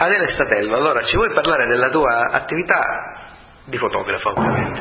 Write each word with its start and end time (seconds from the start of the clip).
Adele 0.00 0.28
Statello, 0.28 0.76
allora 0.76 1.02
ci 1.02 1.16
vuoi 1.16 1.32
parlare 1.34 1.66
della 1.66 1.90
tua 1.90 2.28
attività 2.30 2.80
di 3.64 3.76
fotografa 3.76 4.30
ovviamente? 4.30 4.80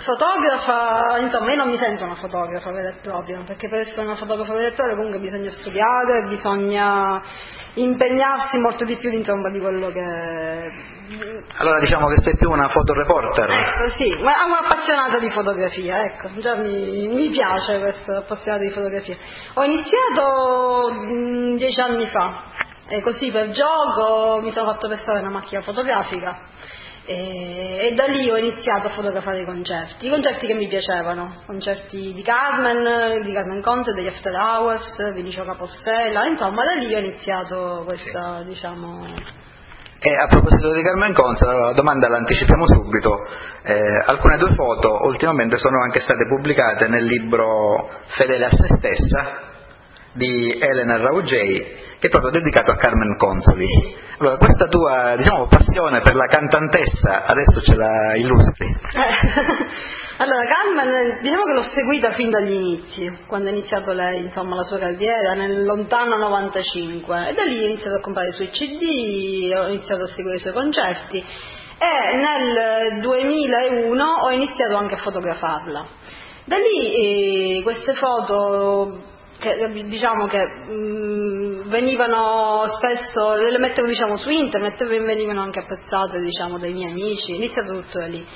Fotografa, 0.00 1.18
insomma, 1.18 1.50
io 1.50 1.56
non 1.56 1.68
mi 1.68 1.76
sento 1.76 2.04
una 2.04 2.14
fotografa 2.14 2.72
vera 2.72 2.88
e 2.88 3.00
propria, 3.02 3.42
perché 3.46 3.68
per 3.68 3.80
essere 3.80 4.00
una 4.00 4.16
fotografa 4.16 4.54
vera 4.54 4.68
e 4.68 4.72
propria 4.72 4.96
comunque 4.96 5.20
bisogna 5.20 5.50
studiare, 5.50 6.22
bisogna 6.22 7.22
impegnarsi 7.74 8.56
molto 8.58 8.86
di 8.86 8.96
più 8.96 9.10
insomma, 9.10 9.50
di 9.50 9.60
quello 9.60 9.90
che... 9.90 10.92
Allora 11.58 11.78
diciamo 11.80 12.08
che 12.08 12.16
sei 12.22 12.34
più 12.34 12.50
una 12.50 12.68
fotoreporter. 12.68 13.50
Ecco, 13.50 13.88
sì, 13.90 14.08
ma 14.22 14.42
è 14.42 14.46
un'appassionata 14.46 15.18
di 15.18 15.30
fotografia, 15.30 16.02
ecco, 16.02 16.28
già 16.38 16.56
mi, 16.56 17.08
mi 17.08 17.28
piace 17.28 17.78
questo 17.78 18.16
appassionata 18.16 18.64
di 18.64 18.70
fotografia. 18.70 19.16
Ho 19.52 19.64
iniziato 19.64 20.94
mh, 20.94 21.56
dieci 21.56 21.80
anni 21.80 22.06
fa, 22.06 22.44
e 22.86 23.00
così 23.00 23.30
per 23.30 23.50
gioco 23.50 24.40
mi 24.42 24.50
sono 24.50 24.72
fatto 24.72 24.88
prestare 24.88 25.20
una 25.20 25.30
macchina 25.30 25.62
fotografica 25.62 26.48
e, 27.06 27.88
e, 27.90 27.94
da 27.94 28.06
lì 28.06 28.30
ho 28.30 28.36
iniziato 28.36 28.86
a 28.86 28.90
fotografare 28.90 29.42
i 29.42 29.44
concerti, 29.44 30.06
i 30.06 30.10
concerti 30.10 30.46
che 30.46 30.54
mi 30.54 30.68
piacevano, 30.68 31.42
concerti 31.44 32.12
di 32.14 32.22
Carmen, 32.22 33.22
di 33.22 33.32
Carmen 33.32 33.60
Conte, 33.60 33.92
degli 33.92 34.06
After 34.06 34.32
Hours, 34.32 35.12
Vinicio 35.12 35.44
Capostella, 35.44 36.26
insomma 36.26 36.64
da 36.64 36.72
lì 36.72 36.94
ho 36.94 36.98
iniziato 36.98 37.82
questa, 37.84 38.38
sì. 38.38 38.44
diciamo... 38.44 39.04
E 40.06 40.14
a 40.14 40.26
proposito 40.26 40.72
di 40.72 40.82
Carmen 40.82 41.14
Conte, 41.14 41.46
la 41.46 41.72
domanda 41.72 42.08
l'anticipiamo 42.08 42.66
subito, 42.66 43.18
eh, 43.64 43.80
alcune 44.06 44.38
tue 44.38 44.54
foto 44.54 45.00
ultimamente 45.04 45.56
sono 45.56 45.82
anche 45.82 46.00
state 46.00 46.26
pubblicate 46.26 46.88
nel 46.88 47.04
libro 47.04 47.88
Fedele 48.16 48.46
a 48.46 48.50
se 48.50 48.66
stessa 48.78 49.52
di 50.12 50.58
Elena 50.58 50.98
Raugei 50.98 51.83
è 52.06 52.10
proprio 52.10 52.32
dedicato 52.32 52.70
a 52.70 52.76
Carmen 52.76 53.16
Consoli. 53.16 53.66
Allora, 54.18 54.36
questa 54.36 54.66
tua 54.66 55.14
diciamo, 55.16 55.46
passione 55.46 56.00
per 56.00 56.14
la 56.14 56.26
cantantessa 56.26 57.24
adesso 57.24 57.60
ce 57.60 57.74
la 57.74 58.14
illustri. 58.16 58.66
Eh. 58.66 59.92
Allora, 60.16 60.44
Carmen, 60.46 61.18
diciamo 61.22 61.42
che 61.42 61.52
l'ho 61.54 61.62
seguita 61.62 62.12
fin 62.12 62.30
dagli 62.30 62.52
inizi, 62.52 63.18
quando 63.26 63.48
ha 63.48 63.50
iniziato 63.50 63.90
lei, 63.90 64.22
insomma, 64.22 64.54
la 64.54 64.62
sua 64.62 64.78
carriera, 64.78 65.34
nel 65.34 65.64
lontano 65.64 66.16
95, 66.16 67.30
e 67.30 67.34
da 67.34 67.42
lì 67.42 67.60
ho 67.60 67.64
iniziato 67.64 67.96
a 67.96 68.00
comprare 68.00 68.28
i 68.28 68.32
suoi 68.32 68.48
CD, 68.50 69.52
ho 69.52 69.66
iniziato 69.66 70.04
a 70.04 70.06
seguire 70.06 70.36
i 70.36 70.38
suoi 70.38 70.52
concerti, 70.52 71.18
e 71.18 72.16
nel 72.16 73.00
2001 73.00 74.04
ho 74.22 74.30
iniziato 74.30 74.76
anche 74.76 74.94
a 74.94 74.98
fotografarla. 74.98 75.86
Da 76.44 76.56
lì 76.58 77.56
eh, 77.58 77.62
queste 77.64 77.94
foto 77.94 79.13
che 79.44 79.84
diciamo 79.86 80.26
che 80.26 80.42
mh, 80.42 80.72
mm, 80.72 81.68
venivano 81.68 82.64
spesso, 82.68 83.34
le 83.34 83.58
mettevo 83.58 83.86
diciamo, 83.86 84.16
su 84.16 84.30
internet 84.30 84.84
venivano 84.86 85.42
anche 85.42 85.58
apprezzate 85.58 86.20
diciamo, 86.20 86.58
dai 86.58 86.72
miei 86.72 86.90
amici, 86.90 87.32
è 87.32 87.36
iniziato 87.36 87.72
tutto 87.74 87.98
da 87.98 88.06
lì. 88.06 88.26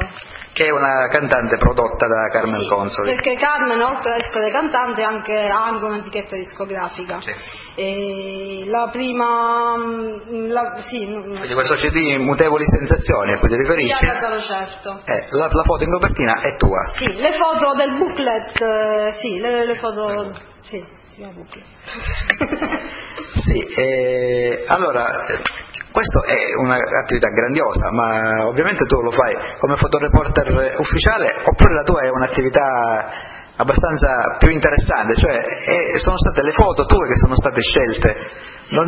che 0.54 0.66
è 0.66 0.72
una 0.72 1.08
cantante 1.10 1.58
prodotta 1.58 2.08
da 2.08 2.28
Carmen 2.32 2.62
sì, 2.62 2.68
Consoli. 2.68 3.16
Perché 3.16 3.36
Carmen, 3.36 3.82
oltre 3.82 4.14
ad 4.14 4.22
essere 4.22 4.52
cantante, 4.52 5.04
anche, 5.04 5.48
ha 5.48 5.64
anche 5.64 5.86
un'etichetta 5.86 6.36
discografica. 6.36 7.20
Sì. 7.22 8.66
la 8.68 8.90
prima. 8.92 9.76
Mm, 9.78 10.50
la, 10.50 10.76
sì, 10.80 11.06
Quindi 11.06 11.54
questo 11.54 11.76
CD 11.76 12.18
Mutevoli 12.20 12.66
Sensazioni 12.66 13.32
a 13.32 13.40
cui 13.40 13.50
ti 13.50 13.56
riferisci? 13.56 13.96
Sì, 13.96 14.06
certo. 14.42 15.02
Eh, 15.06 15.28
la, 15.38 15.50
la, 15.52 15.64
foto 15.64 15.84
in 15.84 15.92
copertina 15.92 16.42
è 16.42 16.56
tua. 16.58 16.86
Sì, 16.98 17.14
le 17.14 17.32
foto 17.34 17.76
del 17.76 17.98
booklet, 17.98 18.62
eh, 18.62 19.12
sì, 19.14 19.40
le, 19.40 19.66
le 19.66 19.76
foto. 19.78 20.34
Sì, 20.60 20.84
si 21.06 21.16
chiama 21.16 21.34
booklet. 21.34 21.66
sì, 23.44 23.66
eh, 23.80 24.64
allora 24.68 25.08
questa 25.92 26.22
è 26.26 26.54
un'attività 26.62 27.30
grandiosa, 27.30 27.90
ma 27.92 28.48
ovviamente 28.48 28.86
tu 28.86 29.02
lo 29.02 29.12
fai 29.12 29.58
come 29.60 29.76
fotoreporter 29.76 30.76
ufficiale 30.78 31.42
oppure 31.44 31.74
la 31.74 31.84
tua 31.84 32.02
è 32.02 32.10
un'attività 32.10 33.38
abbastanza 33.60 34.38
più 34.38 34.50
interessante, 34.50 35.16
cioè 35.16 35.36
sono 36.00 36.18
state 36.18 36.42
le 36.44 36.54
foto 36.54 36.86
tue 36.86 37.08
che 37.08 37.16
sono 37.16 37.36
state 37.36 37.60
scelte, 37.62 38.16
non, 38.70 38.88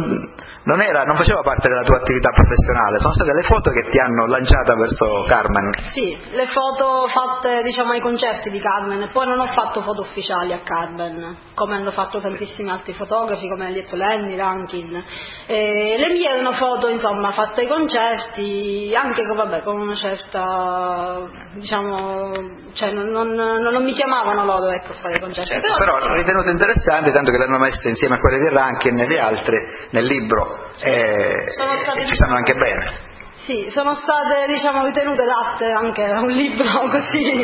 non, 0.64 0.82
era, 0.82 1.04
non, 1.04 1.16
faceva 1.16 1.42
parte 1.42 1.68
della 1.68 1.84
tua 1.84 1.98
attività 1.98 2.30
professionale, 2.30 3.00
sono 3.00 3.14
state 3.14 3.34
le 3.34 3.42
foto 3.44 3.70
che 3.72 3.90
ti 3.90 4.00
hanno 4.00 4.28
lanciata 4.28 4.76
verso 4.76 5.26
Carmen. 5.28 5.74
Sì, 5.92 6.18
le 6.32 6.48
foto 6.48 7.08
fatte 7.08 7.64
diciamo 7.64 7.92
ai 7.92 8.00
concerti 8.00 8.50
di 8.50 8.60
Carmen, 8.60 9.10
poi 9.12 9.28
non 9.28 9.40
ho 9.40 9.48
fatto 9.48 9.82
foto 9.82 10.02
ufficiali 10.02 10.54
a 10.54 10.62
Carmen, 10.64 11.36
come 11.54 11.76
hanno 11.76 11.92
fatto 11.92 12.20
tantissimi 12.22 12.70
altri 12.70 12.94
fotografi, 12.94 13.50
come 13.50 13.68
ha 13.68 13.72
detto 13.72 13.98
Lenny, 13.98 14.38
Rankin. 14.38 15.04
E 15.48 15.96
le 15.98 16.08
erano 16.26 16.52
foto 16.54 16.88
insomma 16.88 17.32
fatte 17.32 17.62
ai 17.62 17.68
concerti, 17.68 18.94
anche 18.96 19.24
vabbè, 19.24 19.62
con 19.64 19.80
una 19.80 19.96
certa, 19.96 21.28
diciamo, 21.54 22.32
cioè 22.74 22.92
non, 22.92 23.10
non, 23.10 23.62
non 23.62 23.84
mi 23.84 23.94
chiamavano 23.94 24.46
loro 24.46 24.70
ecco, 24.70 24.94
fare 24.94 25.20
concerti. 25.20 25.50
Certo, 25.50 25.76
però, 25.78 26.00
però 26.00 26.14
ritenuto 26.14 26.50
interessante, 26.50 27.12
tanto 27.12 27.32
che 27.32 27.38
l'hanno 27.38 27.60
messa 27.60 27.90
insieme 27.90 28.16
a 28.16 28.20
quelle 28.20 28.40
di 28.40 28.50
Rankin 28.50 29.00
e 29.00 29.08
le 29.08 29.20
altre 29.20 29.88
nel 29.92 30.06
libro 30.06 30.70
e, 30.80 30.92
e 30.92 32.06
ci 32.08 32.16
stanno 32.16 32.36
anche 32.36 32.54
bene. 32.54 33.10
Sì, 33.46 33.66
sono 33.70 33.96
state 33.96 34.46
diciamo, 34.48 34.86
ritenute 34.86 35.24
adatte 35.24 35.72
anche 35.72 36.06
a 36.06 36.20
un 36.22 36.30
libro 36.30 36.88
così, 36.90 37.44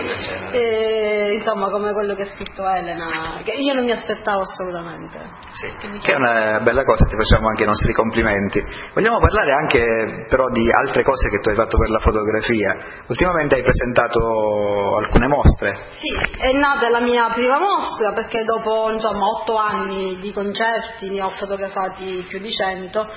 e, 0.52 1.34
insomma 1.40 1.72
come 1.72 1.92
quello 1.92 2.14
che 2.14 2.22
ha 2.22 2.28
scritto 2.28 2.68
Elena, 2.68 3.42
che 3.44 3.54
io 3.54 3.74
non 3.74 3.84
mi 3.84 3.92
aspettavo 3.92 4.42
assolutamente. 4.42 5.20
Sì, 5.54 5.68
che, 5.80 5.98
che 5.98 6.12
è 6.12 6.16
una 6.16 6.60
bella 6.60 6.84
cosa, 6.84 7.06
ti 7.06 7.16
facciamo 7.16 7.48
anche 7.48 7.64
i 7.64 7.66
nostri 7.66 7.94
complimenti. 7.94 8.64
Vogliamo 8.94 9.18
parlare 9.18 9.52
anche 9.54 10.26
però 10.30 10.46
di 10.50 10.70
altre 10.72 11.02
cose 11.04 11.30
che 11.30 11.40
tu 11.40 11.50
hai 11.50 11.56
fatto 11.56 11.78
per 11.78 11.90
la 11.90 12.00
fotografia. 12.00 12.78
Ultimamente 13.08 13.56
hai 13.56 13.64
presentato 13.64 14.98
alcune 14.98 15.28
mostre. 15.28 15.82
Sì, 15.98 16.14
è 16.38 16.52
nata 16.54 16.90
la 16.90 17.02
mia 17.02 17.32
prima 17.34 17.58
mostra 17.58 18.14
perché 18.14 18.44
dopo 18.44 18.92
insomma, 18.92 19.26
otto 19.26 19.58
anni 19.58 20.18
di 20.20 20.32
concerti 20.32 21.10
ne 21.10 21.24
ho 21.24 21.30
fotografati 21.30 22.24
più 22.30 22.40
di 22.40 22.52
cento 22.52 23.10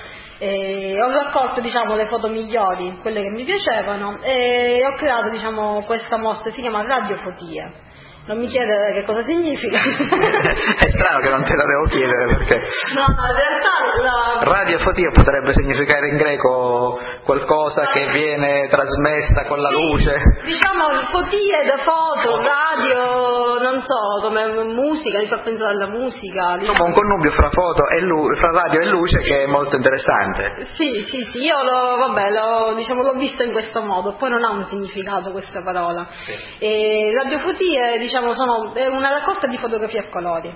e 0.43 0.99
ho 0.99 1.11
raccolto 1.11 1.61
diciamo, 1.61 1.93
le 1.93 2.07
foto 2.07 2.27
migliori, 2.27 2.97
quelle 2.99 3.21
che 3.21 3.29
mi 3.29 3.43
piacevano 3.43 4.17
e 4.23 4.83
ho 4.83 4.95
creato 4.95 5.29
diciamo, 5.29 5.83
questa 5.83 6.17
mostra, 6.17 6.49
si 6.49 6.61
chiama 6.61 6.81
Radiofotie 6.81 7.89
non 8.25 8.37
mi 8.37 8.47
chiedere 8.47 8.93
che 8.93 9.03
cosa 9.03 9.23
significa. 9.23 9.77
è 9.81 10.89
strano 10.89 11.19
che 11.19 11.29
non 11.29 11.43
te 11.43 11.55
la 11.55 11.65
devo 11.65 11.85
chiedere 11.87 12.35
perché. 12.37 12.55
No, 12.95 13.05
in 13.09 13.35
realtà 13.35 13.71
la. 13.99 14.39
Radiofotia 14.43 15.09
potrebbe 15.11 15.53
significare 15.53 16.09
in 16.09 16.17
greco 16.17 16.99
qualcosa 17.23 17.87
che 17.91 18.11
viene 18.11 18.67
trasmessa 18.67 19.43
con 19.47 19.59
la 19.59 19.69
luce. 19.69 20.13
Diciamo 20.43 21.03
fotie 21.05 21.65
da 21.65 21.77
foto, 21.77 22.37
radio, 22.37 23.50
non 23.81 23.83
so, 23.83 24.27
come 24.27 24.63
musica, 24.63 25.19
mi 25.19 25.27
fa 25.27 25.39
pensare 25.39 25.71
alla 25.71 25.87
musica. 25.87 26.55
Diciamo. 26.57 26.71
Insomma 26.71 26.89
un 26.89 26.93
connubio 26.93 27.31
fra 27.31 27.49
foto 27.49 27.87
e 27.89 27.99
lu- 27.99 28.33
fra 28.35 28.51
radio 28.51 28.79
e 28.79 28.85
luce 28.87 29.19
che 29.21 29.43
è 29.43 29.47
molto 29.47 29.75
interessante. 29.75 30.67
Sì, 30.73 31.01
sì, 31.03 31.23
sì, 31.23 31.37
io 31.39 31.61
l'ho, 31.63 31.97
vabbè, 31.97 32.29
l'ho, 32.29 32.73
diciamo, 32.75 33.01
l'ho 33.01 33.13
vista 33.13 33.43
in 33.43 33.51
questo 33.51 33.81
modo, 33.81 34.13
poi 34.13 34.29
non 34.29 34.43
ha 34.43 34.51
un 34.51 34.63
significato 34.65 35.31
questa 35.31 35.61
parola. 35.61 36.07
Sì. 36.25 36.33
E 36.59 37.11
radiofotie, 37.13 37.97
diciamo 37.97 38.09
diciamo, 38.11 38.33
sono 38.33 38.71
una 38.95 39.09
raccolta 39.09 39.47
di 39.47 39.57
fotografie 39.57 39.99
a 39.99 40.09
colori, 40.09 40.53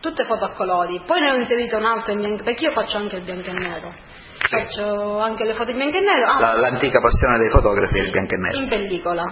tutte 0.00 0.24
foto 0.24 0.44
a 0.44 0.50
colori. 0.50 1.00
Poi 1.06 1.20
ne 1.20 1.30
ho 1.30 1.34
inserito 1.36 1.76
un'altra 1.76 2.12
in 2.12 2.18
bianco, 2.18 2.42
perché 2.44 2.64
io 2.64 2.72
faccio 2.72 2.96
anche 2.98 3.16
il 3.16 3.22
bianco 3.22 3.48
e 3.48 3.52
nero. 3.52 3.92
Sì. 4.44 4.56
Faccio 4.56 5.18
anche 5.20 5.44
le 5.44 5.54
foto 5.54 5.70
in 5.70 5.76
bianco 5.76 5.96
e 5.96 6.00
nero. 6.00 6.30
Ah, 6.30 6.40
La, 6.40 6.60
l'antica 6.60 7.00
passione 7.00 7.38
dei 7.38 7.50
fotografi 7.50 7.98
è 7.98 8.02
il 8.02 8.10
bianco 8.10 8.34
e 8.34 8.38
nero. 8.38 8.58
In 8.58 8.68
pellicola. 8.68 9.24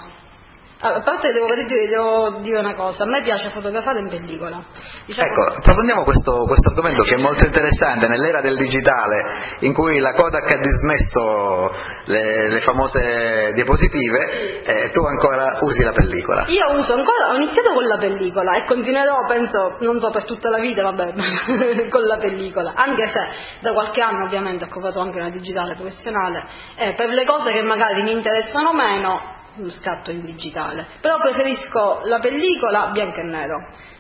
A 0.85 1.01
parte 1.03 1.31
devo, 1.31 1.47
devo, 1.55 2.41
dire 2.41 2.59
una 2.59 2.75
cosa, 2.75 3.05
a 3.05 3.07
me 3.07 3.23
piace 3.23 3.51
fotografare 3.51 4.01
in 4.01 4.09
pellicola. 4.09 4.65
Diciamo... 5.07 5.31
Ecco, 5.31 5.59
approfondiamo 5.59 6.03
questo, 6.03 6.45
questo, 6.45 6.71
argomento 6.71 7.05
che 7.05 7.15
è 7.15 7.21
molto 7.21 7.45
interessante, 7.45 8.09
nell'era 8.09 8.41
del 8.41 8.57
digitale 8.57 9.59
in 9.61 9.73
cui 9.73 10.01
la 10.01 10.11
Kodak 10.11 10.51
ha 10.51 10.59
dismesso 10.59 11.71
le, 12.07 12.49
le 12.49 12.61
famose 12.61 13.53
diapositive, 13.55 14.27
sì. 14.27 14.71
eh, 14.71 14.91
tu 14.91 15.05
ancora 15.05 15.59
usi 15.61 15.85
la 15.85 15.93
pellicola. 15.93 16.47
Io 16.49 16.77
uso 16.77 16.95
ancora, 16.95 17.31
ho 17.31 17.37
iniziato 17.37 17.73
con 17.73 17.85
la 17.85 17.99
pellicola 17.99 18.55
e 18.57 18.65
continuerò, 18.65 19.25
penso, 19.29 19.77
non 19.81 20.01
so, 20.01 20.11
per 20.11 20.25
tutta 20.25 20.51
la 20.51 20.59
vita, 20.59 20.83
vabbè, 20.83 21.87
con 21.91 22.03
la 22.03 22.17
pellicola, 22.17 22.73
anche 22.75 23.07
se 23.07 23.21
da 23.61 23.73
qualche 23.73 24.01
anno 24.01 24.27
ovviamente 24.27 24.65
ho 24.65 24.69
comprato 24.69 24.99
anche 24.99 25.19
una 25.19 25.31
digitale 25.31 25.77
professionale, 25.77 26.45
eh, 26.75 26.95
per 26.95 27.09
le 27.11 27.25
cose 27.25 27.53
che 27.53 27.63
magari 27.63 28.03
mi 28.03 28.11
interessano 28.11 28.73
meno 28.73 29.32
scatto 29.69 30.11
in 30.11 30.25
digitale, 30.25 30.87
però 31.01 31.19
preferisco 31.19 32.01
la 32.05 32.19
pellicola 32.19 32.91
bianco 32.93 33.21
e 33.21 33.25
nero 33.25 33.57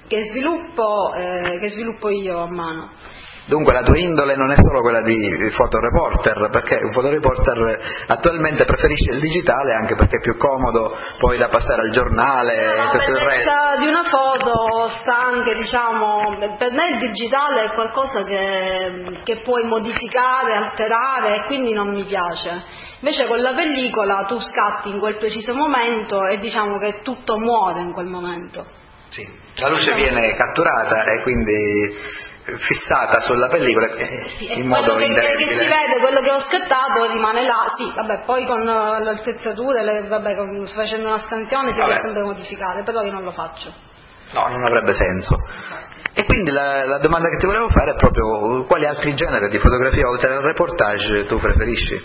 che 0.07 0.25
sviluppo, 0.25 1.15
eh, 1.15 1.59
che 1.59 1.71
sviluppo 1.71 2.09
io 2.09 2.39
a 2.39 2.51
mano. 2.51 2.91
Dunque 3.45 3.73
la 3.73 3.83
tua 3.83 3.99
indole 3.99 4.37
non 4.37 4.53
è 4.53 4.57
solo 4.57 4.83
quella 4.83 5.03
di 5.03 5.19
fotoreporter, 5.51 6.49
perché 6.51 6.77
un 6.77 6.93
fotoreporter 6.93 8.05
attualmente 8.07 8.65
preferisce 8.65 9.13
il 9.13 9.21
digitale 9.21 9.75
anche 9.75 9.97
perché 9.97 10.19
è 10.19 10.21
più 10.21 10.37
comodo 10.37 10.97
poi 11.19 11.39
da 11.39 11.49
passare 11.49 11.83
al 11.83 11.91
giornale 11.91 12.55
e 12.55 12.91
tutto 12.91 13.11
il 13.11 13.19
resto. 13.19 13.81
di 13.81 13.87
una 13.87 14.05
foto 14.05 14.89
sta 15.01 15.25
anche, 15.25 15.57
diciamo, 15.57 16.39
per 16.57 16.71
me 16.71 16.91
il 16.93 16.99
digitale 17.01 17.65
è 17.65 17.73
qualcosa 17.73 18.23
che, 18.23 19.21
che 19.25 19.41
puoi 19.41 19.65
modificare, 19.65 20.55
alterare 20.55 21.37
e 21.37 21.47
quindi 21.47 21.73
non 21.73 21.89
mi 21.89 22.05
piace. 22.05 22.63
Invece 23.01 23.27
con 23.27 23.41
la 23.41 23.53
pellicola 23.55 24.25
tu 24.29 24.39
scatti 24.39 24.89
in 24.89 25.01
quel 25.01 25.17
preciso 25.17 25.53
momento 25.53 26.25
e 26.27 26.39
diciamo 26.39 26.79
che 26.79 27.01
tutto 27.03 27.37
muore 27.39 27.81
in 27.81 27.93
quel 27.93 28.07
momento. 28.07 28.65
Sì, 29.09 29.29
la 29.57 29.69
luce 29.69 29.93
viene 29.95 30.35
catturata 30.37 31.05
e 31.05 31.23
quindi 31.23 32.31
fissata 32.45 33.21
sulla 33.21 33.49
pellicola 33.49 33.87
eh, 33.95 34.25
sì, 34.37 34.59
in 34.59 34.67
modo 34.67 34.97
che, 34.97 35.05
indelebile. 35.05 35.49
che 35.49 35.59
si 35.59 35.67
vede, 35.67 36.01
quello 36.01 36.21
che 36.21 36.31
ho 36.31 36.41
scattato 36.41 37.13
rimane 37.13 37.45
là, 37.47 37.73
sì, 37.77 37.85
vabbè, 37.95 38.25
poi 38.25 38.45
con 38.47 38.61
uh, 38.61 39.03
le 39.03 39.11
attrezzature, 39.11 40.09
vabbè, 40.09 40.35
con, 40.35 40.67
facendo 40.67 41.09
una 41.09 41.21
scansione 41.21 41.73
si 41.73 41.79
vabbè. 41.79 41.93
può 41.93 42.01
sempre 42.01 42.23
modificare, 42.23 42.83
però 42.83 43.03
io 43.03 43.13
non 43.13 43.23
lo 43.23 43.31
faccio. 43.31 43.73
No, 44.33 44.49
non 44.49 44.65
avrebbe 44.65 44.93
senso. 44.93 45.37
E 46.15 46.27
quindi 46.27 46.51
la, 46.51 46.85
la, 46.85 46.99
domanda 46.99 47.29
che 47.29 47.37
ti 47.39 47.47
volevo 47.47 47.69
fare 47.71 47.93
è 47.93 47.95
proprio 47.95 48.65
quali 48.65 48.87
altri 48.87 49.15
generi 49.15 49.49
di 49.49 49.59
fotografia 49.59 50.07
oltre 50.09 50.33
al 50.33 50.43
reportage 50.43 51.25
tu 51.27 51.39
preferisci? 51.39 52.03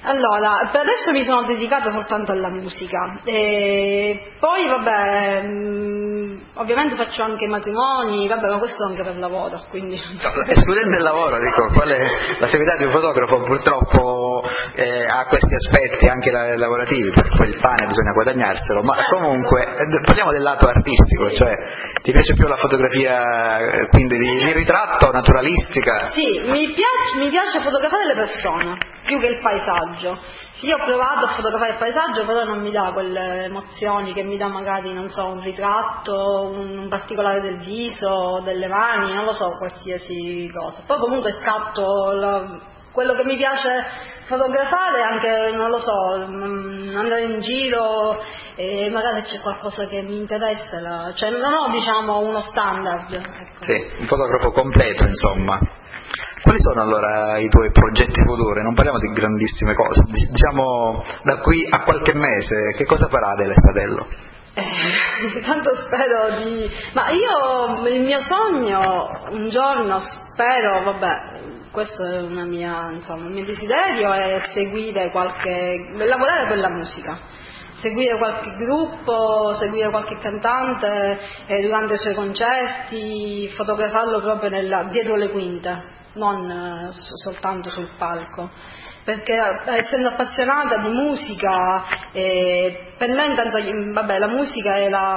Allora, 0.00 0.68
per 0.70 0.82
adesso 0.82 1.10
mi 1.10 1.24
sono 1.24 1.42
dedicata 1.42 1.90
soltanto 1.90 2.30
alla 2.30 2.48
musica, 2.50 3.18
e 3.24 4.34
poi 4.38 4.64
vabbè, 4.64 5.42
mh, 5.42 6.40
ovviamente 6.54 6.94
faccio 6.94 7.24
anche 7.24 7.48
matrimoni, 7.48 8.28
vabbè, 8.28 8.48
ma 8.48 8.58
questo 8.58 8.84
anche 8.84 9.02
per 9.02 9.16
lavoro, 9.18 9.64
quindi... 9.70 10.00
escludendo 10.46 10.96
il 10.96 11.02
lavoro, 11.02 11.38
dico, 11.40 11.66
qual 11.72 11.88
è 11.88 11.98
l'attività 12.38 12.76
di 12.76 12.84
un 12.84 12.90
fotografo? 12.92 13.40
Purtroppo 13.42 14.44
eh, 14.74 15.04
ha 15.04 15.26
questi 15.26 15.54
aspetti 15.54 16.06
anche 16.06 16.30
lavorativi, 16.30 17.10
perché 17.10 17.36
poi 17.36 17.48
il 17.48 17.58
pane 17.60 17.86
bisogna 17.88 18.12
guadagnarselo, 18.12 18.82
ma 18.82 18.94
comunque 19.10 19.62
eh, 19.62 20.00
parliamo 20.04 20.30
del 20.30 20.42
lato 20.42 20.68
artistico, 20.68 21.32
cioè 21.32 21.52
ti 22.02 22.12
piace 22.12 22.34
più 22.34 22.46
la 22.46 22.56
fotografia 22.56 23.58
eh, 23.58 23.88
quindi 23.88 24.16
di, 24.16 24.44
di 24.44 24.52
ritratto, 24.52 25.10
naturalistica? 25.10 26.10
Sì, 26.12 26.40
mi 26.46 26.72
piace, 26.72 27.18
mi 27.18 27.30
piace 27.30 27.60
fotografare 27.60 28.06
le 28.06 28.14
persone, 28.14 28.76
più 29.04 29.18
che 29.18 29.26
il 29.26 29.40
paesaggio 29.42 29.86
paesaggio. 29.98 30.20
Sì, 30.52 30.70
ho 30.70 30.78
provato 30.84 31.26
a 31.26 31.32
fotografare 31.34 31.72
il 31.72 31.78
paesaggio, 31.78 32.24
però 32.24 32.44
non 32.44 32.60
mi 32.60 32.70
dà 32.70 32.92
quelle 32.92 33.44
emozioni 33.44 34.12
che 34.12 34.22
mi 34.22 34.36
dà 34.36 34.48
magari, 34.48 34.92
non 34.92 35.08
so, 35.10 35.26
un 35.26 35.42
ritratto, 35.42 36.50
un 36.52 36.88
particolare 36.88 37.40
del 37.40 37.58
viso, 37.58 38.40
delle 38.44 38.68
mani, 38.68 39.12
non 39.12 39.24
lo 39.24 39.32
so, 39.32 39.56
qualsiasi 39.58 40.50
cosa. 40.54 40.82
Poi 40.86 40.98
comunque 40.98 41.32
scatto 41.32 42.12
la, 42.12 42.60
quello 42.92 43.14
che 43.14 43.24
mi 43.24 43.36
piace 43.36 43.86
fotografare 44.26 45.02
anche, 45.02 45.56
non 45.56 45.70
lo 45.70 45.78
so, 45.78 46.26
mm, 46.26 46.96
andare 46.96 47.22
in 47.22 47.40
giro 47.40 48.20
e 48.56 48.90
magari 48.90 49.22
c'è 49.22 49.40
qualcosa 49.40 49.86
che 49.86 50.02
mi 50.02 50.16
interessa, 50.16 50.80
la, 50.80 51.12
cioè 51.14 51.30
non 51.30 51.52
ho 51.52 51.70
diciamo 51.70 52.18
uno 52.18 52.40
standard. 52.40 53.12
Ecco. 53.12 53.62
Sì, 53.62 53.74
un 53.98 54.06
fotografo 54.06 54.50
completo 54.52 55.04
insomma. 55.04 55.58
Quali 56.42 56.58
sono 56.60 56.80
allora 56.82 57.38
i 57.38 57.48
tuoi 57.48 57.70
progetti 57.70 58.22
futuri? 58.24 58.62
Non 58.62 58.74
parliamo 58.74 58.98
di 58.98 59.08
grandissime 59.08 59.74
cose, 59.74 60.02
diciamo 60.08 61.04
da 61.22 61.38
qui 61.38 61.66
a 61.68 61.82
qualche 61.82 62.14
mese, 62.14 62.74
che 62.76 62.84
cosa 62.86 63.08
farà 63.08 63.32
Adele 63.32 63.54
Statello? 63.54 64.06
Eh, 64.54 65.40
tanto 65.44 65.74
spero 65.76 66.42
di... 66.42 66.68
Ma 66.94 67.10
io, 67.10 67.86
il 67.88 68.00
mio 68.00 68.20
sogno, 68.20 68.80
un 69.30 69.48
giorno 69.50 69.98
spero, 70.00 70.82
vabbè, 70.84 71.70
questo 71.70 72.04
è 72.04 72.22
mia, 72.22 72.88
insomma, 72.90 73.26
il 73.26 73.32
mio 73.32 73.44
desiderio 73.44 74.12
è 74.12 74.42
seguire 74.52 75.10
qualche... 75.10 75.76
lavorare 75.96 76.48
per 76.48 76.58
la 76.58 76.70
musica 76.70 77.18
seguire 77.78 78.18
qualche 78.18 78.56
gruppo, 78.56 79.52
seguire 79.52 79.88
qualche 79.90 80.18
cantante 80.18 81.16
eh, 81.46 81.62
durante 81.62 81.94
i 81.94 81.98
suoi 81.98 82.14
concerti, 82.14 83.48
fotografarlo 83.54 84.20
proprio 84.20 84.50
nella, 84.50 84.88
dietro 84.90 85.14
le 85.14 85.30
quinte 85.30 85.96
non 86.18 86.50
eh, 86.50 86.88
soltanto 86.90 87.70
sul 87.70 87.94
palco. 87.96 88.50
Perché 89.04 89.32
eh, 89.32 89.78
essendo 89.78 90.08
appassionata 90.08 90.76
di 90.78 90.90
musica 90.90 91.84
eh, 92.12 92.92
per 92.98 93.08
me 93.08 93.24
intanto 93.24 93.58
vabbè, 93.92 94.18
la 94.18 94.26
musica 94.26 94.74
è 94.74 94.88
la 94.90 95.14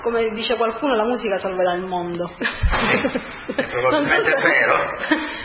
come 0.00 0.30
dice 0.30 0.56
qualcuno 0.56 0.96
la 0.96 1.04
musica 1.04 1.36
salverà 1.36 1.74
il 1.74 1.84
mondo. 1.84 2.32
Sì, 2.36 3.52
probabilmente 3.70 4.30
so 4.30 4.36
è 4.36 4.42
vero. 4.42 4.76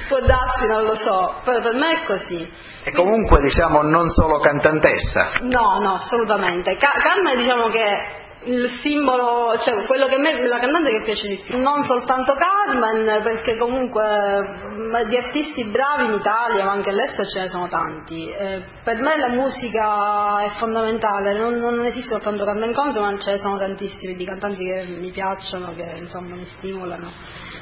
Può 0.08 0.20
darsi 0.22 0.66
non 0.66 0.86
lo 0.86 0.96
so 0.96 1.42
però 1.44 1.62
per 1.62 1.76
me 1.76 2.02
è 2.02 2.04
così. 2.06 2.52
E 2.84 2.92
comunque 2.94 3.42
diciamo 3.42 3.84
non 3.84 4.10
solo 4.10 4.40
cantantessa. 4.40 5.34
No 5.42 5.80
no 5.80 5.94
assolutamente. 5.96 6.78
Ca- 6.78 7.00
Carmen 7.00 7.38
diciamo 7.38 7.68
che 7.68 8.26
il 8.44 8.70
simbolo, 8.82 9.58
cioè 9.60 9.86
quello 9.86 10.08
che 10.08 10.16
a 10.16 10.20
me, 10.20 10.48
la 10.48 10.60
cantante 10.60 10.92
che 10.92 11.02
piace 11.04 11.28
di 11.28 11.38
più. 11.38 11.60
Non 11.60 11.84
soltanto 11.84 12.36
Carmen, 12.36 13.22
perché 13.24 13.58
comunque 13.58 14.66
di 15.08 15.18
artisti 15.18 15.66
bravi 15.66 16.06
in 16.06 16.14
Italia, 16.14 16.66
ma 16.66 16.72
anche 16.72 16.92
all'estero 16.92 17.28
ce 17.28 17.40
ne 17.42 17.48
sono 17.48 17.68
tanti. 17.68 18.30
Eh, 18.30 18.64
per 18.84 19.02
me 19.02 19.18
la 19.18 19.30
musica 19.30 20.42
è 20.44 20.50
fondamentale, 20.60 21.38
non, 21.38 21.56
non 21.56 21.84
esiste 21.86 22.10
soltanto 22.10 22.46
Carmen 22.46 22.74
Conso, 22.74 23.02
ma 23.02 23.18
ce 23.18 23.32
ne 23.32 23.38
sono 23.38 23.58
tantissimi 23.58 24.16
di 24.16 24.26
cantanti 24.26 24.64
che 24.64 24.86
mi 24.98 25.12
piacciono, 25.12 25.74
che 25.74 25.96
insomma 25.98 26.36
mi 26.36 26.46
stimolano. 26.46 27.12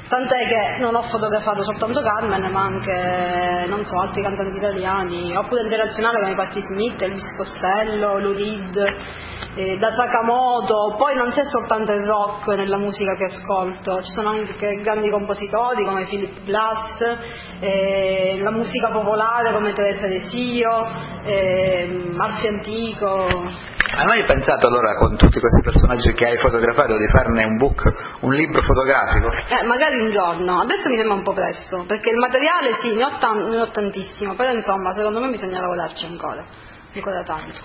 Tant'è 0.08 0.46
che 0.46 0.76
non 0.78 0.94
ho 0.94 1.02
fotografato 1.02 1.64
soltanto 1.64 2.00
Carmen, 2.00 2.48
ma 2.52 2.60
anche, 2.60 3.66
non 3.66 3.84
so, 3.84 3.98
altri 3.98 4.22
cantanti 4.22 4.56
italiani, 4.56 5.34
oppure 5.34 5.62
internazionali 5.62 6.20
come 6.20 6.34
Patti 6.34 6.60
Smith, 6.60 7.02
Elvis 7.02 7.34
Costello, 7.36 8.20
Lou 8.20 8.32
Reed, 8.32 8.94
eh, 9.56 9.78
da 9.78 9.90
Sakamoto. 9.90 10.65
Poi 10.66 11.14
non 11.14 11.30
c'è 11.30 11.44
soltanto 11.44 11.92
il 11.92 12.04
rock 12.04 12.48
nella 12.48 12.76
musica 12.76 13.12
che 13.14 13.26
ascolto, 13.26 14.02
ci 14.02 14.10
sono 14.10 14.30
anche 14.30 14.80
grandi 14.80 15.08
compositori 15.10 15.84
come 15.84 16.06
Philip 16.06 16.42
Glass, 16.42 17.00
eh, 17.60 18.38
la 18.40 18.50
musica 18.50 18.90
popolare 18.90 19.52
come 19.52 19.72
Teresa 19.72 20.08
De 20.08 20.20
Sio, 20.22 20.82
eh, 21.22 22.12
Alfio 22.18 22.48
Antico. 22.48 23.28
Hai 23.96 24.04
mai 24.06 24.24
pensato 24.24 24.66
allora 24.66 24.96
con 24.96 25.16
tutti 25.16 25.38
questi 25.38 25.62
personaggi 25.62 26.12
che 26.12 26.26
hai 26.26 26.36
fotografato 26.36 26.96
di 26.96 27.06
farne 27.08 27.44
un 27.44 27.56
book, 27.56 28.18
un 28.22 28.34
libro 28.34 28.60
fotografico? 28.60 29.28
Eh, 29.48 29.64
magari 29.64 30.00
un 30.00 30.10
giorno, 30.10 30.60
adesso 30.60 30.88
mi 30.88 30.96
sembra 30.96 31.14
un 31.14 31.22
po' 31.22 31.32
presto, 31.32 31.84
perché 31.86 32.10
il 32.10 32.16
materiale 32.16 32.74
sì, 32.80 32.92
ne 32.94 33.04
ho, 33.04 33.16
tan- 33.18 33.48
ne 33.48 33.60
ho 33.60 33.70
tantissimo, 33.70 34.34
però 34.34 34.52
insomma 34.52 34.92
secondo 34.94 35.20
me 35.20 35.28
bisogna 35.28 35.60
lavorarci 35.60 36.06
ancora, 36.06 36.44
ancora 36.98 37.22
tanto. 37.22 37.58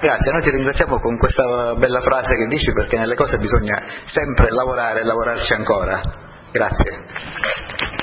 Grazie, 0.00 0.32
noi 0.32 0.42
ti 0.42 0.50
ringraziamo 0.50 1.00
con 1.00 1.18
questa 1.18 1.74
bella 1.74 2.00
frase 2.00 2.36
che 2.36 2.46
dici 2.46 2.72
perché 2.72 2.98
nelle 2.98 3.14
cose 3.14 3.36
bisogna 3.38 3.82
sempre 4.04 4.50
lavorare 4.50 5.00
e 5.00 5.04
lavorarci 5.04 5.52
ancora. 5.54 6.00
Grazie. 6.52 7.88